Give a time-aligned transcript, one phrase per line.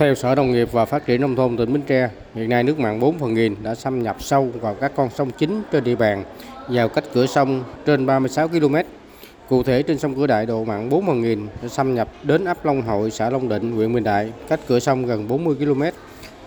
[0.00, 2.78] Theo Sở Nông nghiệp và Phát triển Nông thôn tỉnh Bến Tre, hiện nay nước
[2.78, 5.94] mặn 4 phần nghìn đã xâm nhập sâu vào các con sông chính trên địa
[5.94, 6.24] bàn,
[6.68, 8.76] vào cách cửa sông trên 36 km.
[9.48, 12.44] Cụ thể trên sông Cửa Đại độ mặn 4 phần nghìn đã xâm nhập đến
[12.44, 15.82] ấp Long Hội, xã Long Định, huyện Bình Đại, cách cửa sông gần 40 km.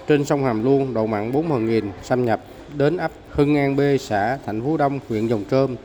[0.07, 2.41] Trên sông Hàm Luông độ mặn 4 phần nghìn xâm nhập
[2.77, 5.75] đến ấp Hưng An B, xã Thạnh Phú Đông, huyện Dòng Trơm,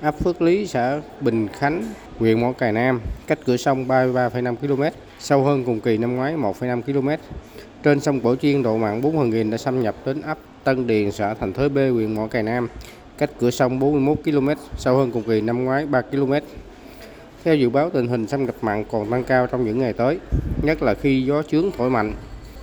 [0.00, 1.84] ấp Phước Lý, xã Bình Khánh,
[2.22, 4.82] huyện Mỏ Cày Nam, cách cửa sông 33,5 km,
[5.18, 7.08] sâu hơn cùng kỳ năm ngoái 1,5 km.
[7.82, 10.86] Trên sông Cổ Chiên độ mặn 4 phần nghìn đã xâm nhập đến ấp Tân
[10.86, 12.68] Điền, xã Thành Thới B, huyện Mỏ Cày Nam,
[13.18, 16.32] cách cửa sông 41 km, sâu hơn cùng kỳ năm ngoái 3 km.
[17.44, 20.18] Theo dự báo tình hình xâm nhập mặn còn tăng cao trong những ngày tới,
[20.62, 22.12] nhất là khi gió chướng thổi mạnh.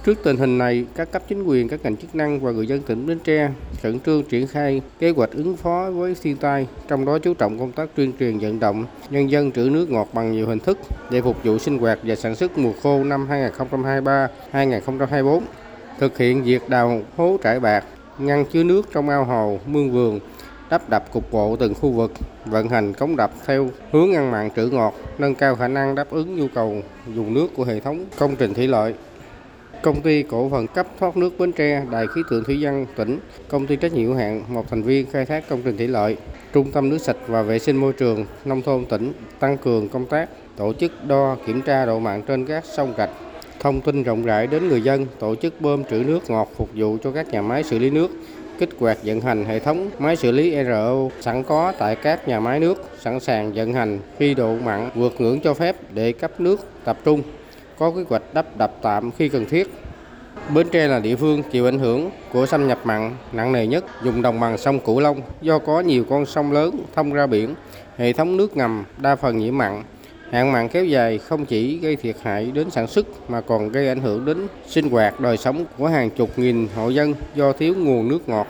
[0.03, 2.81] Trước tình hình này, các cấp chính quyền, các ngành chức năng và người dân
[2.81, 3.49] tỉnh Bến Tre
[3.81, 7.59] khẩn trương triển khai kế hoạch ứng phó với thiên tai, trong đó chú trọng
[7.59, 10.77] công tác tuyên truyền vận động nhân dân trữ nước ngọt bằng nhiều hình thức
[11.09, 13.27] để phục vụ sinh hoạt và sản xuất mùa khô năm
[14.51, 15.39] 2023-2024.
[15.99, 17.85] Thực hiện việc đào hố trải bạc,
[18.19, 20.19] ngăn chứa nước trong ao hồ, mương vườn,
[20.69, 22.11] đắp đập cục bộ từng khu vực,
[22.45, 26.07] vận hành cống đập theo hướng ngăn mặn trữ ngọt, nâng cao khả năng đáp
[26.11, 26.81] ứng nhu cầu
[27.15, 28.93] dùng nước của hệ thống công trình thủy lợi.
[29.81, 33.19] Công ty cổ phần cấp thoát nước Bến Tre, Đài khí tượng thủy văn tỉnh,
[33.47, 36.17] công ty trách nhiệm hữu hạn một thành viên khai thác công trình thủy lợi,
[36.53, 40.05] Trung tâm nước sạch và vệ sinh môi trường nông thôn tỉnh tăng cường công
[40.05, 43.09] tác tổ chức đo kiểm tra độ mặn trên các sông rạch,
[43.59, 46.97] thông tin rộng rãi đến người dân, tổ chức bơm trữ nước ngọt phục vụ
[47.03, 48.11] cho các nhà máy xử lý nước,
[48.59, 52.39] kích hoạt vận hành hệ thống máy xử lý RO sẵn có tại các nhà
[52.39, 56.39] máy nước, sẵn sàng vận hành khi độ mặn vượt ngưỡng cho phép để cấp
[56.39, 57.21] nước tập trung
[57.79, 59.67] có kế hoạch đắp đập tạm khi cần thiết.
[60.53, 63.85] Bến Tre là địa phương chịu ảnh hưởng của xâm nhập mặn nặng nề nhất
[64.03, 67.55] dùng đồng bằng sông Cửu Long do có nhiều con sông lớn thông ra biển,
[67.97, 69.83] hệ thống nước ngầm đa phần nhiễm mặn.
[70.31, 73.87] Hạn mặn kéo dài không chỉ gây thiệt hại đến sản xuất mà còn gây
[73.87, 77.73] ảnh hưởng đến sinh hoạt đời sống của hàng chục nghìn hộ dân do thiếu
[77.77, 78.47] nguồn nước ngọt.